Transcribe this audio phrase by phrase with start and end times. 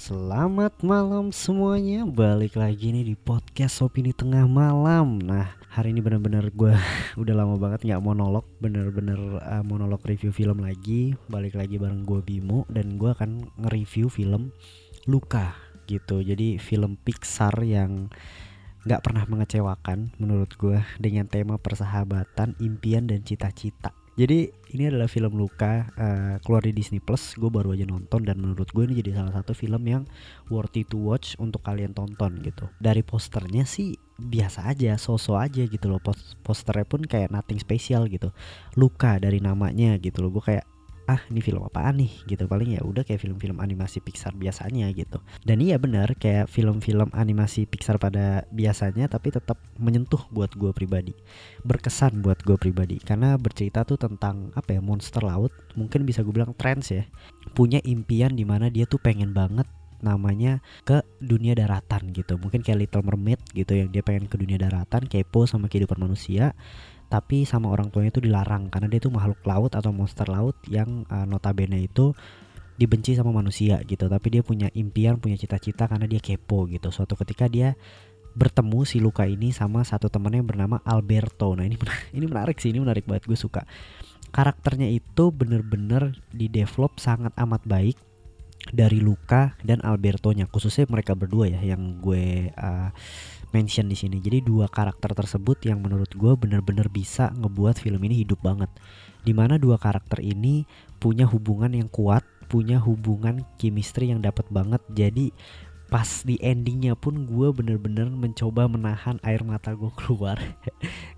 [0.00, 2.08] Selamat malam semuanya.
[2.08, 5.20] Balik lagi nih di podcast Opini Tengah Malam.
[5.20, 6.72] Nah hari ini bener-bener gue
[7.20, 8.48] udah lama banget gak monolog.
[8.64, 11.12] Bener-bener uh, monolog review film lagi.
[11.28, 14.56] Balik lagi bareng gue Bimo Dan gue akan nge-review film
[15.04, 15.52] Luka
[15.84, 16.24] gitu.
[16.24, 18.08] Jadi film Pixar yang
[18.88, 25.40] gak pernah mengecewakan menurut gue Dengan tema persahabatan, impian, dan cita-cita jadi ini adalah film
[25.40, 27.32] Luka uh, keluar di Disney Plus.
[27.40, 30.04] Gue baru aja nonton dan menurut gue ini jadi salah satu film yang
[30.52, 32.68] worthy to watch untuk kalian tonton gitu.
[32.84, 36.04] Dari posternya sih biasa aja, sosok aja gitu loh.
[36.44, 38.28] posternya pun kayak nothing special gitu.
[38.76, 40.36] Luka dari namanya gitu loh.
[40.36, 40.68] Gue kayak
[41.10, 42.12] ah ini film apaan nih?
[42.30, 42.46] Gitu.
[42.46, 45.18] Paling ya udah kayak film-film animasi Pixar biasanya gitu.
[45.42, 51.18] Dan iya benar kayak film-film animasi Pixar pada biasanya tapi tetap menyentuh buat gue pribadi.
[51.66, 53.02] Berkesan buat gue pribadi.
[53.02, 55.50] Karena bercerita tuh tentang apa ya monster laut.
[55.74, 57.02] Mungkin bisa gue bilang trans ya.
[57.58, 59.66] Punya impian di mana dia tuh pengen banget
[60.00, 62.40] namanya ke dunia daratan gitu.
[62.40, 66.56] Mungkin kayak Little Mermaid gitu yang dia pengen ke dunia daratan kepo sama kehidupan manusia
[67.10, 71.02] tapi sama orang tuanya itu dilarang karena dia itu makhluk laut atau monster laut yang
[71.10, 72.14] uh, notabene itu
[72.78, 74.06] dibenci sama manusia gitu.
[74.06, 76.94] Tapi dia punya impian punya cita-cita karena dia kepo gitu.
[76.94, 77.74] Suatu ketika dia
[78.30, 81.52] bertemu si Luka ini sama satu temannya yang bernama Alberto.
[81.58, 81.74] Nah ini
[82.16, 83.66] ini menarik sih ini menarik banget gue suka.
[84.30, 87.98] Karakternya itu bener-bener di develop sangat amat baik
[88.68, 92.92] dari Luka dan Albertonya khususnya mereka berdua ya yang gue uh,
[93.50, 94.22] mention di sini.
[94.22, 98.70] Jadi dua karakter tersebut yang menurut gue bener-bener bisa ngebuat film ini hidup banget.
[99.26, 100.64] Di mana dua karakter ini
[101.02, 104.80] punya hubungan yang kuat, punya hubungan chemistry yang dapat banget.
[104.94, 105.34] Jadi
[105.90, 110.38] pas di endingnya pun gue bener-bener mencoba menahan air mata gue keluar.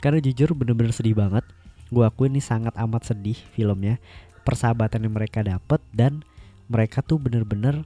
[0.01, 1.45] Karena jujur bener-bener sedih banget.
[1.93, 4.01] Gue akuin ini sangat amat sedih filmnya.
[4.43, 6.25] Persahabatan yang mereka dapet dan
[6.69, 7.83] mereka tuh bener-bener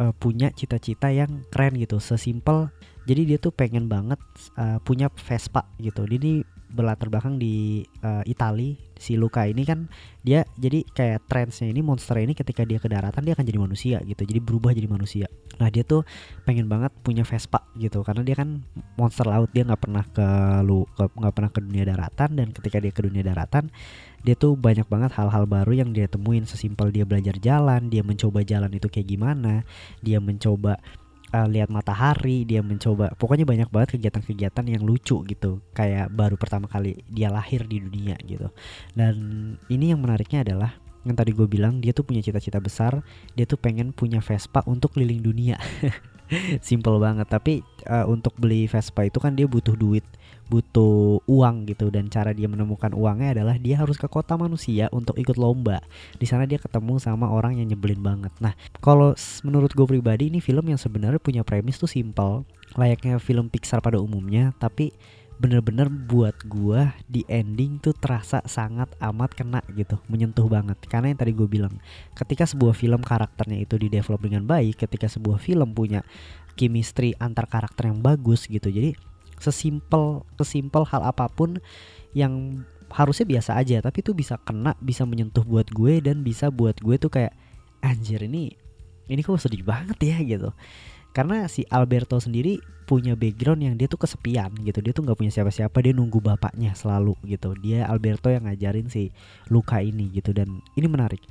[0.00, 2.00] uh, punya cita-cita yang keren gitu.
[2.02, 2.72] Sesimpel
[3.08, 4.20] jadi dia tuh pengen banget
[4.54, 9.88] uh, punya Vespa gitu jadi berlatar belakang di uh, Itali si Luka ini kan
[10.20, 13.96] dia jadi kayak trendsnya ini monster ini ketika dia ke daratan dia akan jadi manusia
[14.04, 15.26] gitu jadi berubah jadi manusia.
[15.56, 16.04] Nah dia tuh
[16.44, 18.60] pengen banget punya Vespa gitu karena dia kan
[19.00, 20.26] monster laut dia nggak pernah ke
[20.62, 23.72] lu nggak pernah ke dunia daratan dan ketika dia ke dunia daratan
[24.20, 26.44] dia tuh banyak banget hal-hal baru yang dia temuin.
[26.44, 29.64] Sesimpel dia belajar jalan dia mencoba jalan itu kayak gimana
[30.04, 30.76] dia mencoba
[31.34, 33.14] uh, lihat matahari, dia mencoba.
[33.16, 38.18] Pokoknya banyak banget kegiatan-kegiatan yang lucu gitu, kayak baru pertama kali dia lahir di dunia
[38.26, 38.50] gitu.
[38.92, 39.16] Dan
[39.70, 43.00] ini yang menariknya adalah yang tadi gue bilang dia tuh punya cita-cita besar,
[43.32, 45.56] dia tuh pengen punya Vespa untuk keliling dunia.
[46.62, 50.04] Simple banget, tapi uh, untuk beli Vespa itu kan dia butuh duit
[50.50, 55.14] butuh uang gitu dan cara dia menemukan uangnya adalah dia harus ke kota manusia untuk
[55.14, 55.78] ikut lomba.
[56.18, 58.34] Di sana dia ketemu sama orang yang nyebelin banget.
[58.42, 59.14] Nah, kalau
[59.46, 62.42] menurut gue pribadi ini film yang sebenarnya punya premis tuh simple,
[62.74, 64.90] layaknya film Pixar pada umumnya, tapi
[65.40, 71.16] bener-bener buat gue di ending tuh terasa sangat amat kena gitu menyentuh banget karena yang
[71.16, 71.80] tadi gue bilang
[72.12, 76.04] ketika sebuah film karakternya itu di develop dengan baik ketika sebuah film punya
[76.60, 78.92] chemistry antar karakter yang bagus gitu jadi
[79.40, 81.58] sesimpel sesimpel hal apa pun
[82.12, 82.62] yang
[82.92, 83.80] harusnya biasa aja.
[83.80, 87.32] Tapi itu bisa kena bisa menyentuh buat gue dan bisa buat gue tuh kayak
[87.80, 88.54] anjir ini
[89.10, 90.54] ini kok sedih banget ya gitu.
[91.10, 94.78] Karena si Alberto sendiri punya background yang dia tuh kesepian gitu.
[94.78, 97.58] Dia tuh nggak punya siapa-siapa dia nunggu bapaknya selalu gitu.
[97.58, 99.10] Dia Alberto yang ngajarin si
[99.50, 101.22] Luka ini gitu dan ini menarik.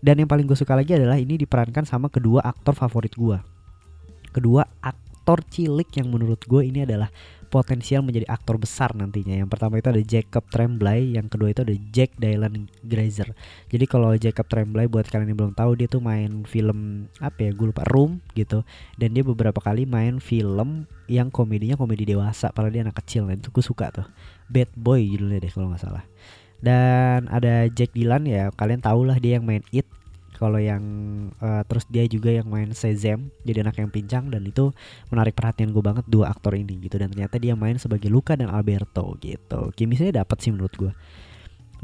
[0.00, 3.36] Dan yang paling gue suka lagi adalah ini diperankan sama kedua aktor favorit gue.
[4.32, 7.08] Kedua ak aktor cilik yang menurut gue ini adalah
[7.48, 9.40] potensial menjadi aktor besar nantinya.
[9.40, 13.32] Yang pertama itu ada Jacob Tremblay, yang kedua itu ada Jack Dylan Grazer.
[13.72, 17.56] Jadi kalau Jacob Tremblay buat kalian yang belum tahu dia tuh main film apa ya,
[17.56, 18.68] gue lupa Room gitu.
[19.00, 23.24] Dan dia beberapa kali main film yang komedinya komedi dewasa, padahal dia anak kecil.
[23.24, 24.04] Nah itu gue suka tuh.
[24.52, 26.04] Bad Boy judulnya deh kalau nggak salah.
[26.60, 29.88] Dan ada Jack Dylan ya, kalian tau lah dia yang main It
[30.44, 30.84] kalau yang
[31.40, 34.76] uh, terus dia juga yang main Sezem jadi anak yang pincang dan itu
[35.08, 37.00] menarik perhatian gue banget dua aktor ini gitu.
[37.00, 39.72] Dan ternyata dia main sebagai Luca dan Alberto gitu.
[39.72, 40.92] Kimisnya dapat sih menurut gue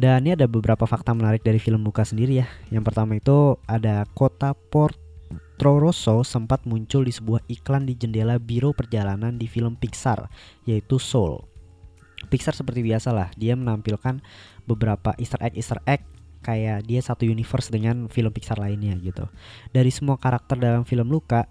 [0.01, 2.49] dan ini ada beberapa fakta menarik dari film Luca sendiri ya.
[2.73, 4.97] Yang pertama itu ada kota Port
[5.61, 10.33] Rosso sempat muncul di sebuah iklan di jendela biro perjalanan di film Pixar
[10.65, 11.45] yaitu Soul.
[12.33, 14.25] Pixar seperti biasa lah dia menampilkan
[14.65, 16.01] beberapa Easter egg Easter egg
[16.41, 19.29] kayak dia satu universe dengan film Pixar lainnya gitu.
[19.71, 21.45] Dari semua karakter dalam film Luka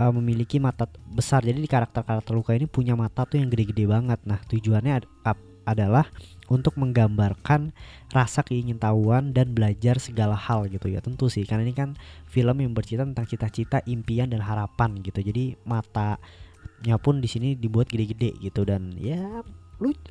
[0.00, 1.44] uh, memiliki mata besar.
[1.44, 4.22] Jadi di karakter-karakter Luka ini punya mata tuh yang gede-gede banget.
[4.24, 5.38] Nah, tujuannya ad
[5.68, 6.08] adalah
[6.50, 7.70] untuk menggambarkan
[8.10, 11.94] rasa keingintahuan dan belajar segala hal gitu ya tentu sih karena ini kan
[12.26, 17.86] film yang bercerita tentang cita-cita impian dan harapan gitu jadi matanya pun di sini dibuat
[17.86, 19.46] gede-gede gitu dan ya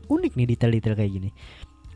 [0.07, 1.29] unik nih detail-detail kayak gini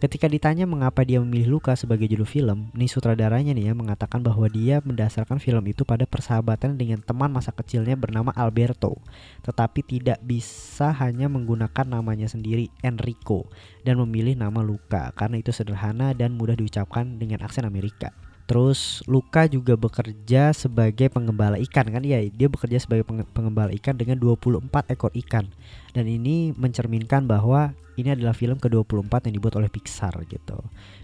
[0.04, 4.52] Ketika ditanya mengapa dia memilih Luka sebagai judul film, nih sutradaranya nih ya mengatakan bahwa
[4.52, 9.00] dia mendasarkan film itu pada persahabatan dengan teman masa kecilnya bernama Alberto,
[9.48, 13.48] tetapi tidak bisa hanya menggunakan namanya sendiri Enrico
[13.88, 18.12] dan memilih nama Luka karena itu sederhana dan mudah diucapkan dengan aksen Amerika.
[18.44, 24.20] Terus Luka juga bekerja sebagai pengembala ikan kan ya dia bekerja sebagai pengembala ikan dengan
[24.20, 25.48] 24 ekor ikan
[25.96, 30.58] dan ini mencerminkan bahwa ini adalah film ke-24 yang dibuat oleh Pixar gitu.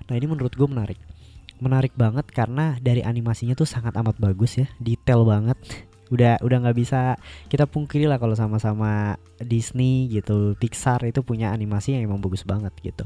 [0.10, 0.98] Nah, ini menurut gue menarik.
[1.62, 5.58] Menarik banget karena dari animasinya tuh sangat amat bagus ya, detail banget.
[6.10, 7.22] Udah udah nggak bisa
[7.54, 12.74] kita pungkiri lah kalau sama-sama Disney gitu, Pixar itu punya animasi yang emang bagus banget
[12.82, 13.06] gitu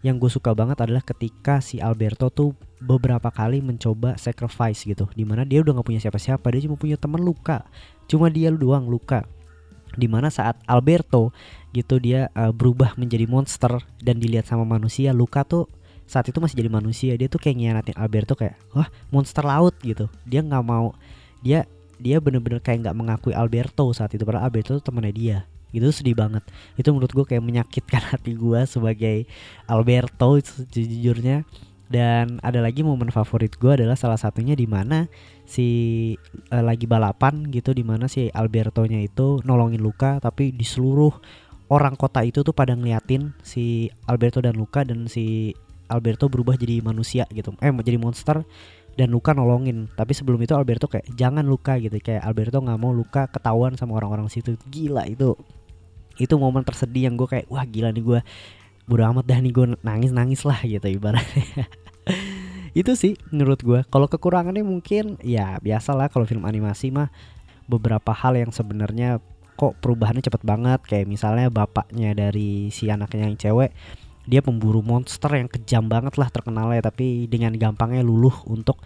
[0.00, 5.04] yang gue suka banget adalah ketika si Alberto tuh beberapa kali mencoba sacrifice gitu.
[5.12, 7.68] Di mana dia udah gak punya siapa-siapa dia cuma punya teman luka.
[8.08, 9.28] Cuma dia doang luka.
[9.92, 11.36] Di mana saat Alberto
[11.76, 15.68] gitu dia uh, berubah menjadi monster dan dilihat sama manusia luka tuh
[16.08, 17.12] saat itu masih jadi manusia.
[17.20, 20.08] Dia tuh kayak ngianatin Alberto kayak wah monster laut gitu.
[20.24, 20.96] Dia nggak mau
[21.44, 21.68] dia
[22.00, 24.24] dia bener-bener kayak nggak mengakui Alberto saat itu.
[24.24, 25.38] Padahal Alberto tuh temannya dia
[25.70, 26.42] itu sedih banget.
[26.74, 29.26] Itu menurut gue kayak menyakitkan hati gue sebagai
[29.66, 31.46] Alberto itu sejujurnya.
[31.90, 35.10] Dan ada lagi momen favorit gue adalah salah satunya di mana
[35.42, 35.66] si
[36.54, 41.10] uh, lagi balapan gitu di mana si Albertonya itu nolongin Luka tapi di seluruh
[41.66, 45.50] orang kota itu tuh pada ngeliatin si Alberto dan Luka dan si
[45.90, 47.58] Alberto berubah jadi manusia gitu.
[47.58, 48.46] Eh jadi monster
[48.94, 49.90] dan Luka nolongin.
[49.94, 51.98] Tapi sebelum itu Alberto kayak jangan Luka gitu.
[51.98, 54.54] Kayak Alberto nggak mau Luka ketahuan sama orang-orang situ.
[54.70, 55.34] Gila itu
[56.20, 58.20] itu momen tersedih yang gue kayak wah gila nih gue
[58.84, 61.46] bodo amat dah nih gue nangis nangis lah gitu ibaratnya.
[62.80, 67.10] Itu sih menurut gue kalau kekurangannya mungkin ya biasa lah kalau film animasi mah
[67.70, 69.22] beberapa hal yang sebenarnya
[69.54, 70.80] kok perubahannya cepet banget.
[70.86, 73.70] Kayak misalnya bapaknya dari si anaknya yang cewek
[74.30, 78.78] dia pemburu monster yang kejam banget lah terkenalnya tapi dengan gampangnya luluh untuk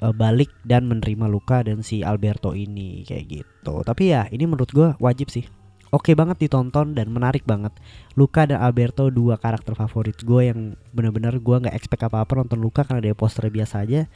[0.00, 3.74] uh, balik dan menerima luka dan si Alberto ini kayak gitu.
[3.84, 5.44] Tapi ya ini menurut gue wajib sih
[5.90, 7.72] oke okay banget ditonton dan menarik banget.
[8.14, 12.84] Luka dan Alberto dua karakter favorit gue yang bener-bener gue nggak expect apa-apa nonton Luka
[12.84, 14.06] karena dia poster biasa aja.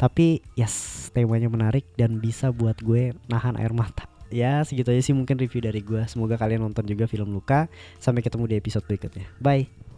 [0.00, 4.08] Tapi yes temanya menarik dan bisa buat gue nahan air mata.
[4.32, 6.00] Ya segitu aja sih mungkin review dari gue.
[6.08, 7.68] Semoga kalian nonton juga film Luka.
[8.00, 9.28] Sampai ketemu di episode berikutnya.
[9.38, 9.91] Bye.